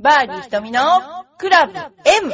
[0.00, 0.80] バーディー瞳の
[1.38, 2.32] クラブ M!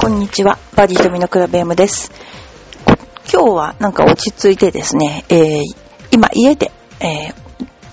[0.00, 0.58] こんにちは。
[0.74, 2.10] バーディー瞳のクラブ M です。
[3.32, 5.62] 今日はなんか落ち着いてですね、えー
[6.10, 7.34] 今家で、えー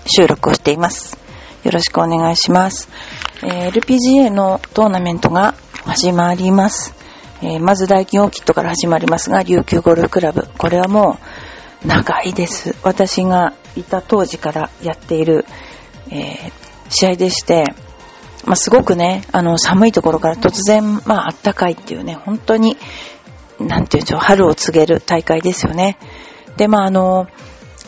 [0.06, 1.22] 収録をしています。
[1.62, 2.88] よろしくお願いします。
[3.42, 5.54] え LPGA のトーナメントが
[5.84, 6.94] 始まります。
[7.42, 10.48] えーまず大金オーキッドから始まりますが、琉球ゴルフクラブ。
[10.58, 11.18] これはも
[11.84, 12.76] う長いです。
[12.82, 15.44] 私がいた当時からやっている、
[16.10, 17.64] えー試合でして、
[18.44, 22.76] まあ、すごくね、あの、寒いところから突然、まあ、暖かいっていうね、本当に、
[23.58, 25.98] なんていうんでしょう、春を告げる大会ですよね。
[26.56, 27.28] で、まあ、あの、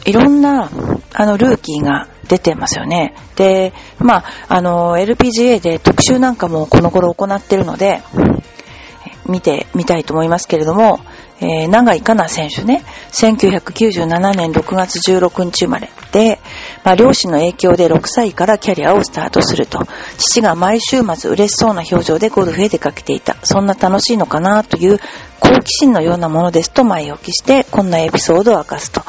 [0.07, 0.71] いろんな、
[1.13, 3.15] あの、ルーキーが出てますよね。
[3.37, 8.03] で、まあ、あの、LPGA で特集なんかもこの頃行ってるので、
[9.27, 11.01] 見てみたいと思いますけれども、
[11.41, 16.39] えー、長井香奈選手ね、1997年6月16日生まれで、
[16.85, 19.81] まあ、両親の影響で6歳からキャリアをスタートすると、
[20.19, 23.37] 父が毎週末嬉しそうな表情でゴルフへ出かけていた。
[23.43, 24.99] そんな楽しいのかなという
[25.41, 29.03] 好奇心のようなものですと前置きして、こんなエピソードを明かすと。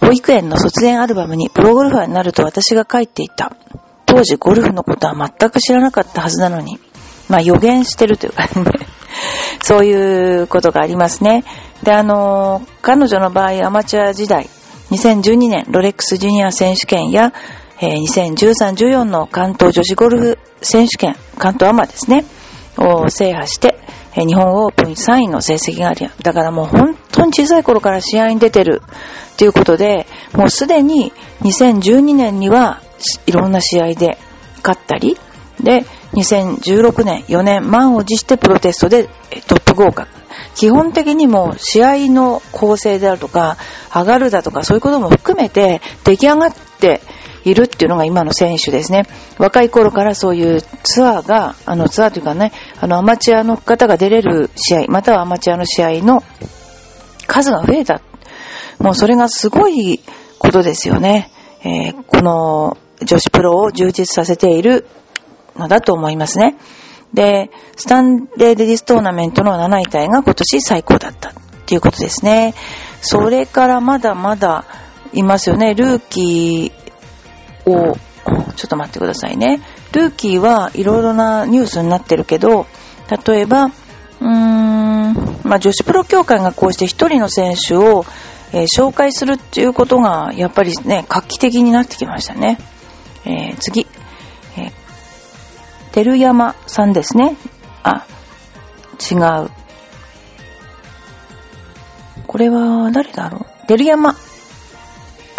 [0.00, 3.52] 保育園の卒園アルバムにプロゴルファーになると私が書いていた。
[4.06, 6.78] 当時ゴルフのことは全く知らなかったはずなのに、
[7.28, 8.48] まあ予言してるというかね、
[9.62, 11.44] そういうことがありますね。
[11.82, 14.48] で、あの、彼女の場合アマチュア時代、
[14.90, 17.32] 2012年ロレックスジュニア選手権や、
[17.80, 22.24] えー2013-14の関東女子ゴルフ選手権、関東アマですね、
[22.78, 23.78] を制覇して、
[24.14, 28.82] え日本オープン3位の成績があり、だからもう本当に小さい頃から試合に出てる
[29.36, 31.12] ということで、もうすでに
[31.42, 32.80] 2012年には
[33.26, 34.18] いろんな試合で
[34.62, 35.16] 勝ったり、
[35.60, 39.08] で、2016年、4年、満を持してプロテストで
[39.46, 40.08] トップ合格。
[40.54, 43.56] 基本的にも試合の構成であるとか、
[43.94, 47.00] 上がるだとか、そういうことも含めて出来上がって
[47.44, 49.06] いるっていうのが今の選手ですね。
[49.38, 56.22] 若い頃からそういうツアーが、あのツアーというかね、あのアマチュアの方が出れる試合、またはアマチュアの試合の
[57.26, 58.00] 数が増えた。
[58.78, 60.00] もうそれがすごい
[60.38, 61.30] ことですよね。
[61.62, 64.86] えーこの女子プロを充実させている
[65.56, 66.56] のだと思いますね。
[67.14, 71.32] で、スタンレーレディストーナメントの7位タイが今年最高だったっ
[71.66, 72.54] ていうことですね。
[73.00, 74.64] それからまだまだ
[75.12, 75.74] いますよね。
[75.74, 76.77] ルーキー
[77.68, 79.60] ちょっと待ってくださいね。
[79.92, 82.66] ルーキーはいろいろなニュースになってるけど、
[83.26, 85.14] 例えば、うーん、
[85.44, 88.04] まあ、女子プロ協会がこうして一人の選手を、
[88.52, 92.58] えー紹介するっていうことが、やっぱりね、画期的になってきましたね。
[93.24, 93.86] えー次。
[94.56, 94.72] えー、
[95.92, 97.36] 照山さんですね。
[97.82, 98.06] あ、
[99.10, 99.14] 違
[99.44, 99.50] う。
[102.26, 103.66] これは誰だろう？
[103.66, 104.14] 照山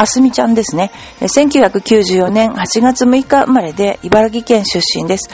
[0.01, 0.91] あすみちゃんですね。
[1.19, 5.29] 1994年8月6日生まれで茨城県出身です。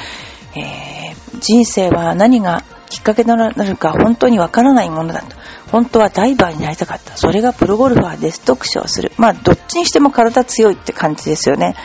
[0.56, 0.96] えー
[1.40, 5.36] 人生は何がきっかけとなるか本当にわからないものだと。
[5.72, 7.18] 本当はダイバーになりたかった。
[7.18, 9.12] それがプロゴルファーですと苦笑する。
[9.18, 11.76] まあ、どっちにしても体強いって感じですよね。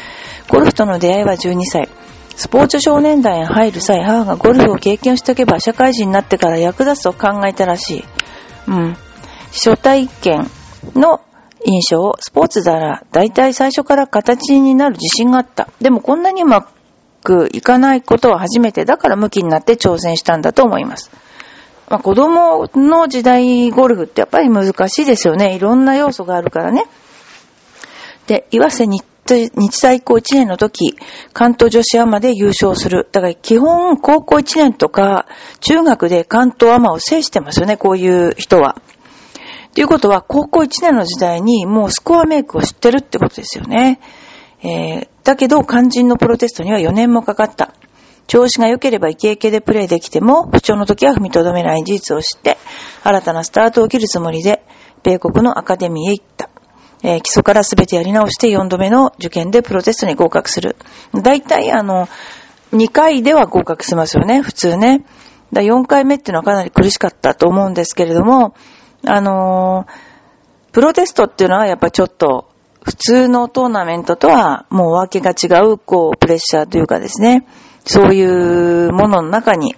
[0.48, 1.88] ゴルフとの出会いは12歳。
[2.36, 8.04] スポーツ少年団へ入る際、母がゴルフを経験しておけば社会人になってから役立つと考えたらしい。
[8.68, 8.96] うん。
[9.52, 10.50] 初体験
[10.94, 11.20] の
[11.64, 15.68] 印象スポーツなら大体最初から形になる自信があった。
[15.80, 16.68] でもこんなにうま
[17.22, 21.10] くいかないことは初めてだから向きになって挑戦したんだと思います。
[21.88, 25.56] まあ、子供の時代ゴルフってやっぱり難しいですよね。
[25.56, 26.84] いろんな要素があるからね。
[28.26, 30.96] で、岩瀬日日大高1年の時、
[31.32, 33.08] 関東女子アマで優勝する。
[33.12, 35.26] だから基本高校1年とか
[35.60, 38.80] 中学で関東アマを制してますよね、こういう人は。
[39.74, 44.00] ということは、高校1年の時代にもうスコアメイクを知ってるってことですよね。
[44.62, 47.74] えーだけど、肝心のプロテストには4年もかかった。
[48.26, 52.56] 調子が良ければイケイケでプレーできても、不調の時は踏みとどめない事実を知って、
[53.04, 54.64] 新たなスタートを切るつもりで、
[55.02, 56.48] 米国のアカデミーへ行った。
[57.02, 60.76] えー基礎から全てやり直して4度目の受験でプロテストに合格する。
[61.12, 62.08] 大体、あの、
[62.72, 65.04] 2回では合格しますよね、普通ね。
[65.52, 68.54] だ4回目っていうのはかなり苦しかったと思うんですけれども、
[69.06, 70.10] あのー
[70.72, 72.48] プロテストっていうのはやっぱちょっと、
[72.84, 77.46] 普通のトーナメントとはもう訳が違う、こう、プレッシャーというかですね、
[77.84, 79.74] そういうものの中に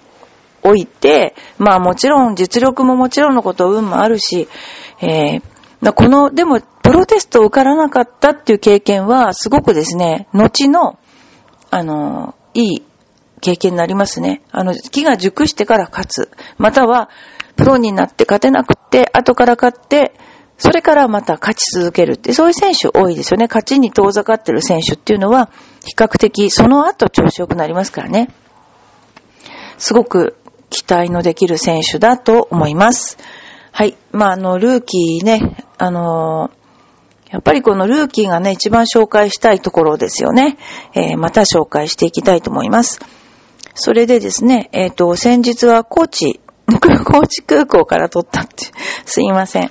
[0.63, 4.49] おいて、まあもちろん実力ももちろんのこと運もあるし、
[5.01, 5.43] えー
[5.95, 10.97] この、でも、プロテストを受からなかったっていう経験は、すごくですね、後の、
[11.73, 12.83] あの、いい
[13.41, 14.43] 経験になりますね。
[14.53, 16.31] あの、木が熟してから勝つ。
[16.57, 17.11] または、
[17.57, 20.15] プロになって勝てなくて、後から勝って、
[20.59, 23.47] それからまた勝ち続けるって、そういう選手多いですよね。
[23.49, 25.51] 勝ちに遠ざかってる選手っていうのは、
[25.85, 28.29] 比較的その後調子良くなりますからね。
[29.79, 30.37] すごく
[30.71, 33.19] 期待のできる選手だと思います。
[33.73, 33.97] はい。
[34.13, 36.51] まあ、あの、ルーキーね、あの
[37.33, 40.59] やっぱりこのルーキーがね、一番紹介したいところですよね。
[40.95, 43.01] えー、また紹介していきたいと思います。
[43.75, 48.73] それでですね、えっ、ー、と、先日は高知、高知空港から撮ったって、
[49.05, 49.71] すいません。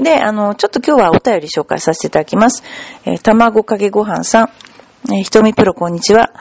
[0.00, 2.62] で、あの、ちょっと今日はお便り紹介させていただきます。
[3.04, 4.50] えー、卵かけご飯さん、
[5.12, 6.32] えー、ひとみプロこんにちは。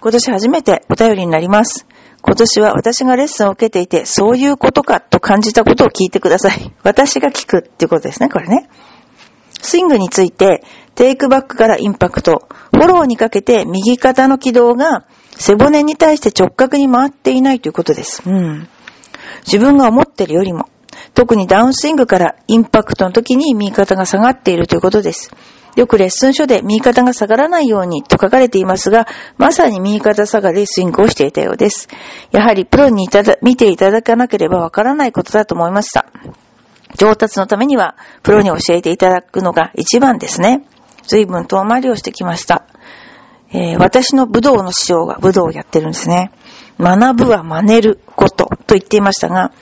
[0.00, 1.86] 今年初めてお便りになります。
[2.22, 6.72] 今年は私がレッスンを受けていて、そういうことかと感じたことを聞いてください。
[6.82, 8.68] 私が聞くっていうことですね、これね。
[9.62, 15.04] スイングについて、テイクバックからインパクト、フォローにかけて右肩の軌道が
[15.36, 18.22] 背骨に対して直角に回っていないということです。
[18.26, 18.68] うん。
[19.46, 20.68] 自分が思ってるよりも、
[21.14, 25.30] 特にダウンスイングからインパクトの時に右肩が下がっているということです。
[25.76, 29.06] よくレッスン書で右肩が下がらないようにと書かれていますが、
[29.38, 31.88] まさに右肩下がりスイングをしていたようです。
[32.32, 36.06] やはりプロにいただ見ていただかなければわからないことだと思いました。
[36.96, 40.64] 上達のためには、プロに教えていただくのが一番ですね。
[41.06, 42.64] 随分遠回りをしてきました。
[43.52, 46.32] えー、私の武道の師匠が武道をやってるんですね。
[46.78, 49.52] 学ぶは真似ることと言っていましたが、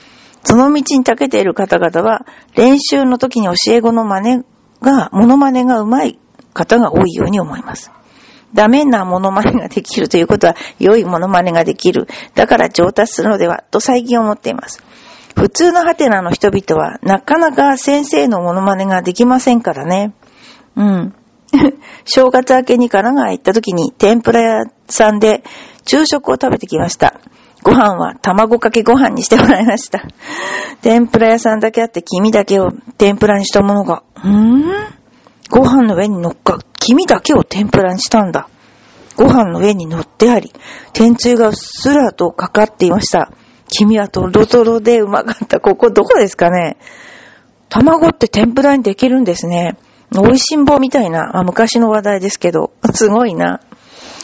[0.43, 4.43] その道に長けている方々は、練習の時に教え子の真似
[4.81, 6.19] が、モノマネが上手い
[6.53, 7.91] 方が多いように思います。
[8.53, 12.07] ダメなモノマネができるということは、良いモノマネができる。
[12.35, 14.83] だから上達するのでは、と最近思っています。
[15.35, 20.13] 普通のハテナの人々は、なかなか先生のモノマネができませんからね。
[20.75, 21.15] うん。
[22.05, 25.43] 正月明けに神奈川行った時に天ぷら屋さんで
[25.83, 27.19] 昼食を食べてきました。
[27.63, 30.03] ご飯は卵かけご飯にしてもらいました。
[30.81, 34.63] 天ぷら屋さんだけあって黄身だけを天ぷらにしたものが、うーん？
[35.49, 38.47] ご飯の上に乗っか、黄身だけを天ぷらにしたんだ。
[39.17, 40.53] ご飯の上に乗ってあり、
[40.93, 43.31] 天つゆがうっすらとかかっていました。
[43.67, 45.59] 黄身はトロトロでうまかった。
[45.59, 46.77] ここどこですかね
[47.67, 49.77] 卵って天ぷらにできるんですね。
[50.11, 53.59] 美味しんぼみたいな、まあ、昔の話題ですけど、すごいな。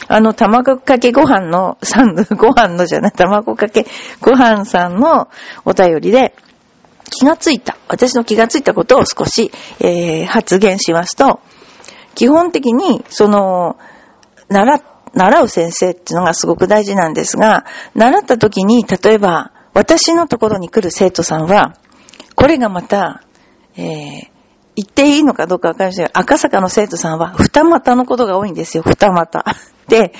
[0.08, 3.86] あの、卵かけご飯の、さん、ご飯のじゃない、卵かけ
[4.20, 5.28] ご飯さんの
[5.64, 6.34] お便りで、
[7.10, 11.40] 気がついた、私の気がついたことを少し、えー、発言しますと、
[12.14, 13.76] 基本的に、その、
[14.48, 14.80] 習、
[15.14, 17.64] 習う先生っていうのがすごく大事なんですが、
[17.94, 21.74] 習った時に、例えば、私のところに来る生徒さんは、
[22.34, 23.22] これがまた、
[23.76, 24.36] えー、
[24.76, 29.44] 言っていいのかどうかわかりませんが、赤坂の生徒さんは二股のことが多いんですよ、二股。
[29.88, 30.12] で、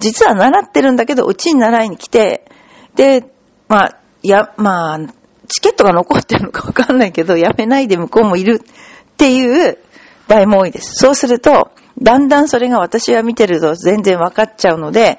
[0.00, 2.44] 実は習ってるんだけど、うちに習いに来て、
[2.94, 3.24] で、
[3.68, 4.98] まあ、や、まあ、
[5.48, 9.78] チケットが残ってるのかわかんないけど、やめないで向こうもいるっていう
[10.28, 10.94] 場合も多いです。
[10.94, 11.70] そうすると、
[12.00, 15.18] だんだんそれが私は見てると全然分かっちゃうので、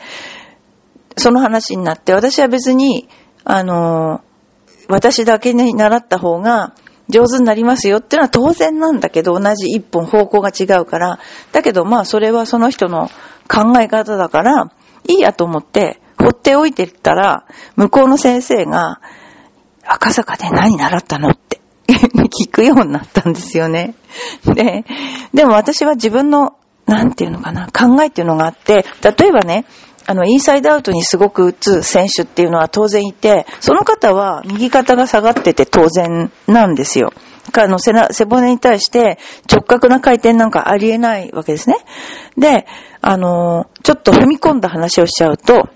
[1.17, 3.07] その話になって、私は別に、
[3.43, 4.21] あの、
[4.87, 6.73] 私だけに習った方が、
[7.09, 11.19] 上手になりますよっていうのは当然なんだけど、同じ一本方向が違うから、
[11.51, 13.09] だけどまあそれはその人の
[13.47, 14.71] 考え方だから、
[15.07, 17.45] いいやと思って、放っておいてったら、
[17.75, 19.01] 向こうの先生が、
[19.85, 23.95] 赤坂で何習ったのって 聞くようになったんですよね。
[24.45, 24.85] で、
[25.33, 29.65] でも私は自分の、なんていうのかな、考えっていうのがあって、例えばね、
[30.05, 37.13] あの、インサイドアウトにすごく打つ選手っていうのは当然いて、その方は右肩が下がってて当然なんですよ。
[37.55, 39.19] あの背背骨に対して
[39.51, 41.77] 直角な回転なんかありえないわけですね。
[42.37, 42.65] で、
[43.01, 45.69] あの、ちょっと踏み込んだ話をしちゃうと、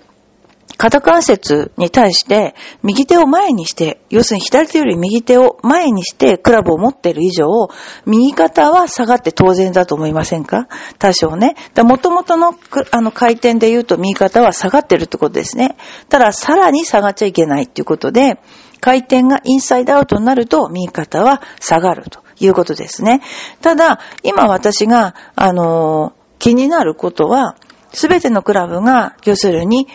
[0.75, 7.69] 肩関節に対して右手を前にして、要するに左手より右手を前にしてクラブを持っている以上、
[8.05, 10.67] 右肩は下がって当然だと思いませんか？
[10.99, 11.55] 多少ね。
[11.77, 12.53] もともとの
[12.91, 15.77] あの回転で言うと右肩は下がってるってことですね。
[16.09, 18.39] たださらに下がっちゃいけないっていうことで、
[18.79, 23.21] 回転がインサイドアウトになると右肩は下がるということですね。
[23.61, 27.55] ただ、今私が、あのー、気になることは、
[27.91, 29.87] すべてのクラブが、要するに、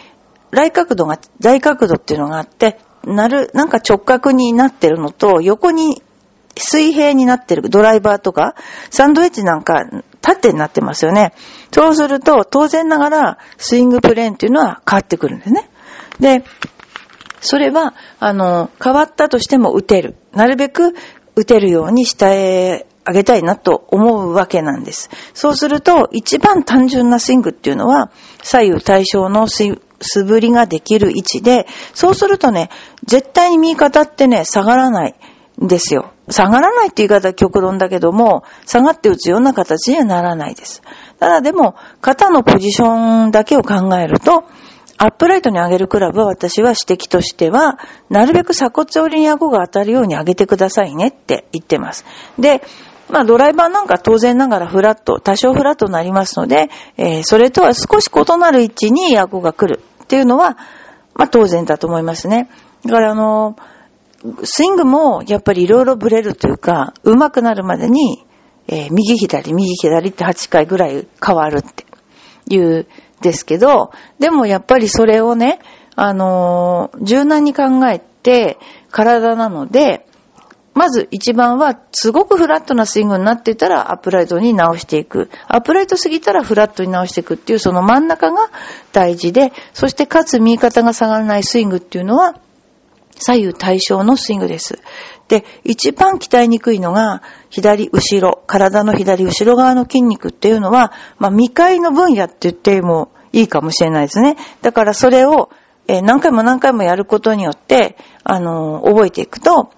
[0.53, 6.03] 来角度が、大角度っていうのがあって、なる、なんか直角になってるのと、横に
[6.57, 8.55] 水平になってるドライバーとか、
[8.91, 9.83] サンドウェッジなんか
[10.21, 11.33] 縦になってますよね。
[11.73, 15.71] そうすると、当然ながら、スイングプレーンっていうのは変わってくるんですね。
[16.21, 16.45] で、
[17.41, 20.17] それは、あの、変わったとしても打てる。
[20.33, 20.95] なるべく
[21.35, 25.11] 打てるように下へ上げたいなと思うわけなんです。
[25.35, 28.11] そうすると、一番単純なスイングっていうのは、
[28.43, 32.71] 左右対称のスイ素振りができる位置で、そうするとね、
[33.05, 35.15] 絶対に右肩ってね、下がらない
[35.63, 36.13] んですよ。
[36.29, 40.83] 下がらないって言い方は極論だけども、下がって打つような形にはならないです。
[41.19, 44.45] ただでも、肩のポジションだけを考えると、
[44.99, 47.79] アップライトに上げるクラブは私は指摘としては、
[48.09, 52.05] なるべく鎖骨折りに顎が当たるように上げてくださいねって言ってます。
[52.39, 52.63] で、
[53.09, 59.83] まあドライバーなんか当然ながらフラット、多少フラットになりますので、えー、それとは少し異なる位置に顎が来る
[60.13, 60.59] っていうのは、
[61.15, 62.51] まあ当然だと思いますね。
[62.85, 63.57] だからあの、
[64.45, 68.23] スイングもやっぱりいろいろブレるというか、上手くなるまでに、
[68.69, 71.87] えー、右左、右左って8回ぐらい変わるって
[72.55, 72.87] いう
[73.23, 75.61] ですけど、でもやっぱりそれをね、
[75.97, 78.59] あのー、柔軟に考えて
[78.91, 80.07] 体なので、
[80.75, 85.31] まず一番は、すごくフラットなスイングになっていたらアップライトに直していく。
[85.47, 88.51] アップライトすぎたらフラットに直していくっていうその真ん中が
[88.93, 92.37] 大事で、そしてかつ右肩が下がらないスイングっていうのは、
[93.15, 94.79] 左右対称のスイングです。
[95.29, 104.37] で、一番鍛えにくいのが、左後ろ、体の左後ろ側の筋肉っていうのは、まあ、未開の分野って言ってもいいかもしれないですね。
[104.63, 105.51] だからそれを、
[105.87, 109.71] 何回も何回もやることによって、あの、覚えていくと、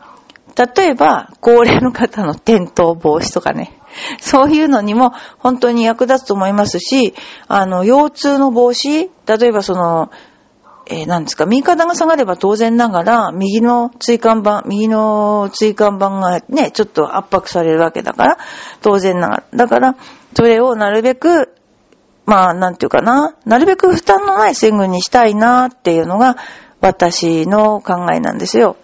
[0.57, 3.79] 例えば、高齢の方の転倒防止とかね、
[4.21, 7.15] そういうのにも本当に役立つと思いますし、
[7.49, 10.11] あの、腰痛の防止、例えばその、
[10.87, 18.39] えー、なんですか、右肩が下がれば当然ながら、右の椎間板、右の椎間板がね、ちょっと圧迫されるわけだから、
[18.83, 19.45] 当然ながら。
[19.55, 19.97] だから、
[20.37, 21.55] それをなるべく、
[22.27, 26.37] まあ、なんていうかな、なるべく負担のないスイングにしたいなっていうのが、
[26.81, 28.77] 私の考えなんですよ。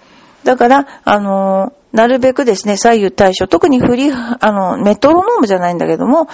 [0.45, 6.29] だから、あの、なるべくですね、左右対称、特に振り、あの、メトロノームじゃないんだけども、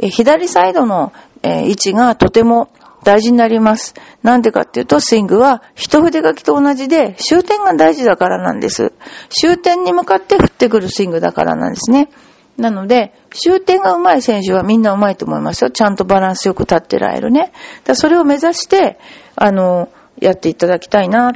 [0.00, 1.12] え左サイドの、
[1.42, 2.68] え位置がとても
[3.04, 3.94] 大事になります。
[4.22, 8.92] なんでかっていうと、スイングは一筆書きと同じで終点が大事だからなんです。
[9.28, 12.08] 終点に向かって振ってくるスイングだからなんですね。
[12.56, 15.70] なので、終点が上手い選手はみんな上手いと思いますよ。
[15.70, 17.52] ちゃんとバランスよく立ってられるね。
[17.84, 18.98] だそれを目指して、
[19.36, 19.90] あの、
[20.20, 21.32] やっていただきたいなっ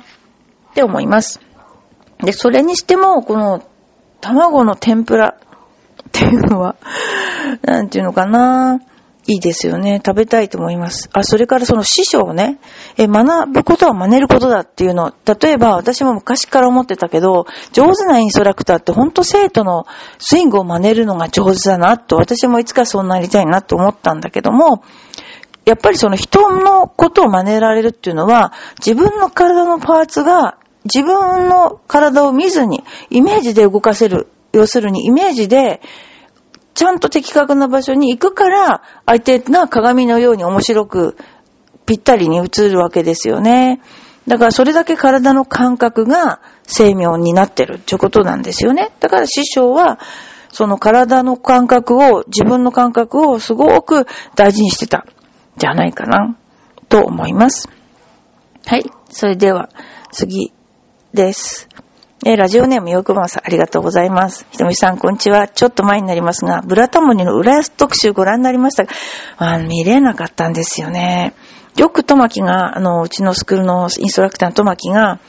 [0.75, 1.40] て思います。
[2.23, 3.62] で、それにしても、この、
[4.21, 6.76] 卵の天ぷら っていうのは、
[7.62, 8.81] なんていうのかな
[9.26, 10.00] いいですよね。
[10.05, 11.09] 食べたいと思います。
[11.12, 12.59] あ、それからその師匠をね、
[12.97, 15.12] え、学ぶことは真似ることだっていうの。
[15.41, 19.87] 例えば私も昔から思ってたけど、上手なインストラクターってほんと生徒の
[20.19, 24.83] スイングを真似るのが上手だなと、私もいつかそうなりたいなと思ったんだけども、
[25.64, 28.52] やっぱりその人のことを真似られるっていうのは、
[28.85, 34.29] 自分の体のパーツが自分の体を見ずにイメージで動かせる。
[34.53, 35.81] 要するにイメージで
[36.75, 41.17] ちゃんと的確な場所に行くから、相手が鏡のように面白く、
[41.85, 43.81] ぴったりに映るわけですよね。
[44.27, 48.91] だからそれだけ体の感覚が生命になってるっていうことなんですよね。
[49.01, 49.99] だから師匠は、
[50.51, 55.07] その体の感覚を、自分の感覚をすごく大事にしてた、
[55.57, 56.37] じゃないかな、
[56.89, 57.69] と思います。
[58.67, 58.85] はい。
[59.11, 59.71] それでは、
[60.12, 60.53] 次
[61.12, 61.69] です。
[62.25, 64.47] え、ラジオネームよくまさん、ありがとうございます。
[64.50, 65.47] ひとみさん、こんにちは。
[65.47, 68.92] ちょっと前になりますが、ブラタモニの浦安特集ご覧になりましたが、
[69.37, 71.35] あ見れなかったんですよね。
[71.76, 75.21] よくトマキが、あの、うちのスクールのインストラクターのトマキが、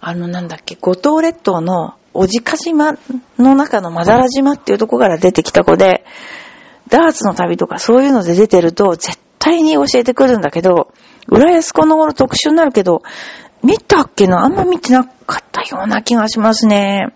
[0.00, 2.96] あの、なんだっけ、五島列島の小じか島
[3.38, 6.04] の中のマダラ島っていうとこから出てきた子で、
[6.88, 10.92] ダーツの旅とかそういうので出てると、絶対に教えてくるんだけど、
[11.26, 13.02] 浦安この頃特集になるけど、
[13.68, 14.44] 見たっけな？
[14.44, 17.08] あんま見てなかったような気がしますね。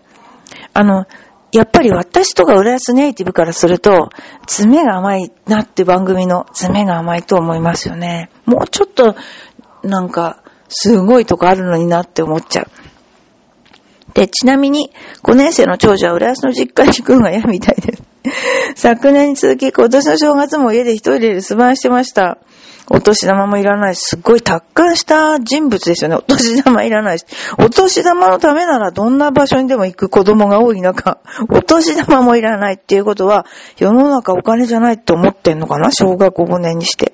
[0.73, 1.07] あの、
[1.51, 4.09] やっぱり私とか浦安ネイティブからすると、
[4.45, 8.29] 爪が甘いなって番組の爪が甘いと思いますよね。
[8.45, 9.15] もうちょっと、
[9.81, 12.67] なんか、すごいとこあるのになって思っちゃう。
[14.13, 14.91] で、ちなみに、
[15.23, 18.03] 5年生の長女は浦安の実家に行くのが嫌みたいです。
[18.75, 22.37] 昨年に続き、今年の正月も家で一人で留守番してました。
[22.89, 26.15] お年玉もいらないし、すっごい達観した人物ですよね。
[26.17, 27.25] お年玉いらないし。
[27.57, 33.45] お年玉のためならどんな場所にでも行く子供が多い中、お年玉もいらないっていうことは、
[33.77, 35.91] 世の中お金じゃないって思ってんのかな？
[35.91, 37.13] 小学5年にして。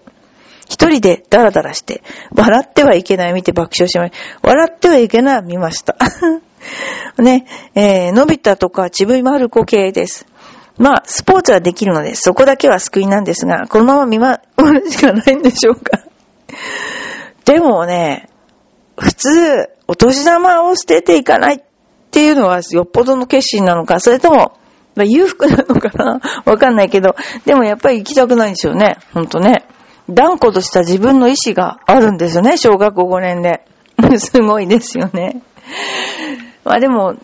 [0.68, 2.03] 一人でダラダラして、
[2.36, 4.48] 笑ってはいけない見て爆笑しました。
[4.48, 5.96] 笑ってはいけない見ました。
[7.18, 10.25] ね、えー、のび太とかちぶまる子系です。
[10.79, 14.39] まあ、スポーツはできるので、そこだけは救いなんですが、このまま見 守
[14.81, 16.00] るしかないんでしょうか。
[17.45, 18.29] でもね、
[18.98, 21.59] 普通、お年玉を捨てていかないっ
[22.12, 24.53] ていうのはよっぽどの決心なのか、それとも、
[24.95, 26.21] まあ、裕福なのかな？
[26.45, 28.98] わかんないけど、でもやっぱり行きたくないんですよね。
[29.13, 29.65] ほんとね。
[30.09, 33.65] 断固とした自分の意志があるんですよね、小学校5年で。
[34.17, 35.41] すごいですよね。
[36.63, 37.15] まあでも、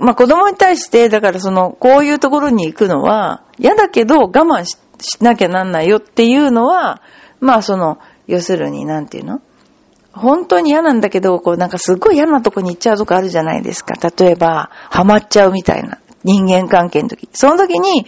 [0.00, 4.78] まあ子供に対して、だからその、こういうところに行くのは、嫌だけど我慢し
[5.20, 7.02] なきゃなんないよっていうのは、
[7.40, 9.40] まあその、要するに、なんていうの？
[10.12, 13.94] 本当に嫌なんだけど、こうなんかすっごい嫌なとこに行っちゃうとこあるじゃないですか。
[13.94, 15.98] 例えば、ハマっちゃうみたいな。
[16.24, 17.28] 人間関係の時。
[17.32, 18.06] その時に、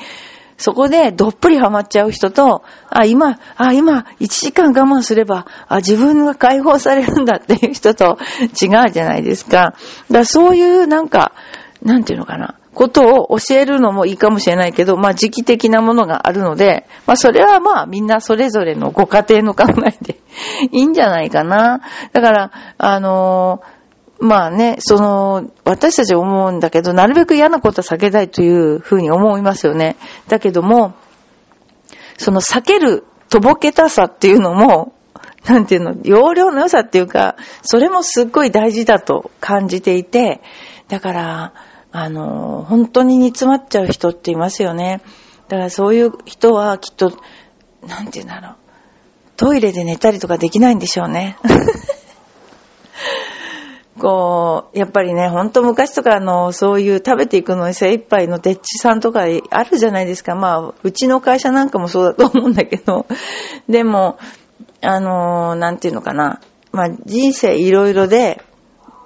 [0.59, 8.19] そこでどっぷりハマっちゃう人と、あ、今、あ、今、1時間我慢すれば、あ、自分が解放されるんだっていう人と
[8.63, 9.51] 違うじゃないですか。
[9.51, 9.75] だか
[10.09, 11.33] らそういうなんか、
[11.83, 12.59] なんていうのかな。
[12.75, 20.21] ことを教えるのもいいかもしれないけど、まあ時期的なものがあるので、まあそれはまあみんなそれぞれのご家庭の考えで
[20.73, 21.83] いいんじゃないかな。
[22.13, 29.97] だから、あのー、まあね、その、私たち思うんだけど、なるべく嫌なことは避けたいというふうに思いますよね。
[30.29, 30.95] だけども、
[32.19, 34.95] その避けるとぼけたさっていうのも、
[35.45, 40.41] なんていうの、容量の良さっていうか、それもすっごい大事だと感じていて、
[40.89, 41.53] だから、
[41.93, 45.03] あの、本当に煮詰まっちゃう人っていますよね。
[45.49, 47.13] だからそういう人はきっと、
[47.87, 48.57] なんて言うんだろう。
[49.37, 51.37] トイレで寝たりとかできないんでしょうね。
[54.01, 60.35] こう、やっぱりね、ほんと昔とかあの、そういう食べていくのに精一杯のデッチさんとかあるじゃないですか。
[60.35, 63.07] まあ、うちの会社なんかもそうだと思うんだけど。
[63.69, 64.19] でも、
[64.81, 66.41] あの、なんていうのかな。
[66.73, 68.43] まあ、人生いろいろで、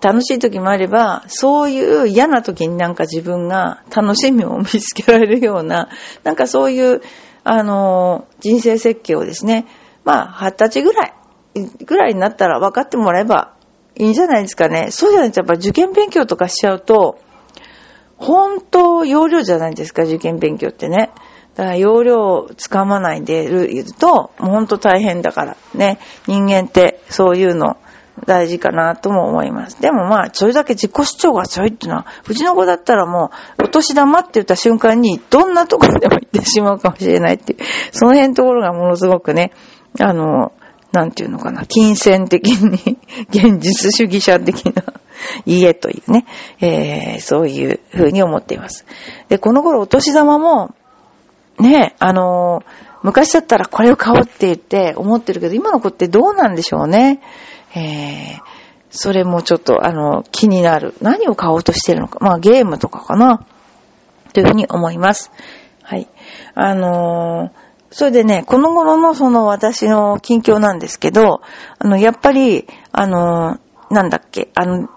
[0.00, 5.88] 楽しい時もあれば、そういう嫌な時になんか自分が楽しみを見つけられるような、
[6.24, 7.02] なんかそういう、
[7.44, 9.66] あの、人生設計をですね、
[10.04, 11.14] まあ、二十歳ぐらい、
[11.84, 13.54] ぐらいになったら分かってもらえば
[13.96, 14.88] いいんじゃないですかね。
[14.90, 17.18] そうじゃないとやっぱ受験勉強とかしちゃうと、
[18.16, 21.10] 本当、容量じゃないですか、受験勉強ってね。
[21.54, 25.98] だから容量をつかまないでいると、もう本当大変だからね。
[26.26, 27.78] 人間ってそういうの
[28.24, 29.80] 大事かなとも思います。
[29.80, 37.58] でもまあ、それだけ自己主張が強いっていうのは、うちの子だったらもう、お年玉って言った瞬間に、どんなところでも行ってしまうかもしれないっていう、
[37.92, 39.52] その辺のところがものすごくね、
[40.00, 40.52] あの、
[40.92, 42.98] なんていうのかな、金銭的に、
[43.28, 44.82] 現実主義者的な
[45.44, 46.24] 家というね、
[46.60, 48.86] えー、そういう風に思っています。
[49.28, 50.74] で、この頃お年玉も、
[51.58, 52.62] ね、あの
[53.02, 57.20] 昔だったらこれを買おうって言って思ってるけど、今の子ってどうなんでしょうね。
[57.76, 58.40] えー、
[58.90, 60.94] それもちょっと、あの、気になる。
[61.02, 62.18] 何を買おうとしてるのか。
[62.20, 63.44] まあ、ゲームとかかな。
[64.32, 65.30] というふうに思います。
[65.82, 66.08] はい。
[66.54, 71.42] あのー、それでね、この頃のその私の近況なんですけど、
[71.78, 73.58] あの、やっぱり、あの、
[73.90, 74.88] なんだっけ、あの、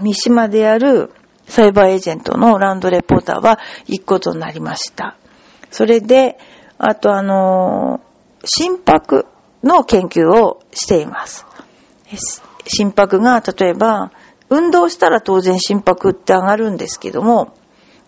[0.00, 1.12] 三島である
[1.46, 5.16] サイバーエージェントのランドレポーターは行くことになりました。
[5.70, 6.38] それで、
[6.78, 8.00] あとあの、
[8.44, 9.26] 心拍
[9.62, 11.46] の研究をしています。
[12.66, 14.10] 心拍が、例えば、
[14.48, 17.54] 運動したら当然心拍って上がるんですけども、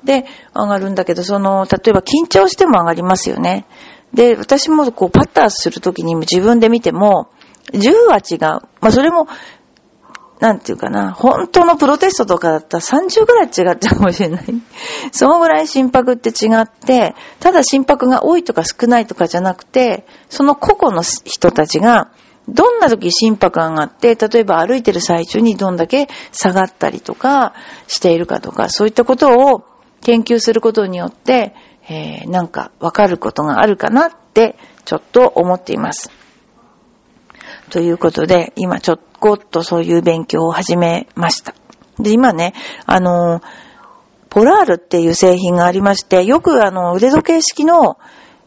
[0.05, 3.67] で、上がるんだけど、その、例えば緊張しても上がりますよね。
[4.13, 7.31] で、私もこう、パターするときに自分で見ても、
[7.73, 8.39] 10は違う。
[8.81, 9.29] まあ、それも、
[10.43, 14.45] なんていうかな、本当のプロテストとかだったら30ぐらい違っちゃうかもしれない。
[15.13, 22.11] そのぐらい心拍って違って、ただ心拍が多いとか少ないとかじゃなくて、その個々の人たちが、
[22.49, 27.55] どんな時心拍が上がって、例えば歩いてる最中にどんだけ下がったりとか
[27.87, 29.65] しているかとか、そういったことを
[30.03, 31.55] 研究することによって、
[31.89, 36.11] えー、なんかわかることがあるかなってちょっと思っています。
[37.71, 38.99] ということで、今ちょっ
[39.51, 41.55] とそういう勉強を始めました。
[41.99, 42.55] で、今ね、
[42.87, 43.41] あの
[44.29, 47.99] ポラールっていう製品がありまして、よくあの、腕時計式の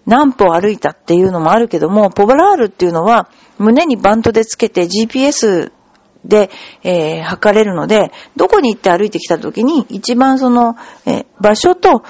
[0.06, 5.72] 何歩歩いたっていうのもあるけども、ポラールっていうのは胸にバントでつけて GPS
[6.24, 6.50] で、
[6.84, 12.04] えー、測れるので、どこに行って歩いてきた時に一番その、えー、場所と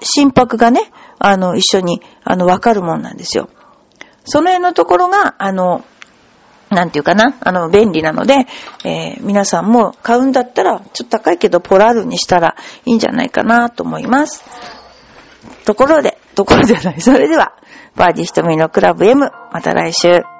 [0.00, 3.48] 心拍がね、あの、一緒に、あの、わかるもんなんですよ。
[4.24, 5.84] その辺のところが、あの、
[6.70, 8.46] なんていうかな、あの、便利なので、
[8.84, 14.44] えー、皆さんも買うんだったら、ちょっと高いけど、ポラールにしたらいいんじゃないかなと思います。
[15.64, 17.00] ところで、ところじゃない。
[17.00, 17.54] それでは、
[17.96, 20.33] バーディー瞳のクラブ M、また来週。